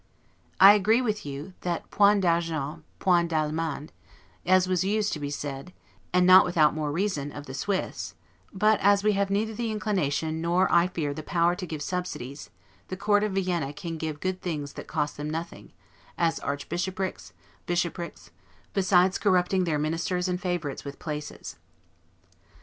I 0.59 0.73
agree 0.73 0.99
with 0.99 1.27
you, 1.27 1.53
that 1.61 1.91
'point 1.91 2.21
d'argent, 2.21 2.83
point 2.97 3.29
d'Allemand', 3.29 3.91
as 4.47 4.67
was 4.67 4.83
used 4.83 5.13
to 5.13 5.19
be 5.19 5.29
said, 5.29 5.73
and 6.11 6.25
not 6.25 6.43
without 6.43 6.73
more 6.73 6.91
reason, 6.91 7.31
of 7.31 7.45
the 7.45 7.53
Swiss; 7.53 8.15
but, 8.51 8.79
as 8.79 9.03
we 9.03 9.11
have 9.13 9.29
neither 9.29 9.53
the 9.53 9.69
inclination 9.69 10.41
nor 10.41 10.67
I 10.71 10.87
fear 10.87 11.13
the 11.13 11.21
power 11.21 11.53
to 11.53 11.67
give 11.67 11.83
subsidies, 11.83 12.49
the 12.87 12.97
Court 12.97 13.23
of 13.23 13.33
Vienna 13.33 13.73
can 13.73 13.97
give 13.99 14.19
good 14.21 14.41
things 14.41 14.73
that 14.73 14.87
cost 14.87 15.17
them 15.17 15.29
nothing, 15.29 15.71
as 16.17 16.39
archbishoprics, 16.39 17.33
bishoprics, 17.67 18.31
besides 18.73 19.19
corrupting 19.19 19.65
their 19.65 19.77
ministers 19.77 20.27
and 20.27 20.41
favorite 20.41 20.83
with 20.83 20.97
places. 20.97 21.57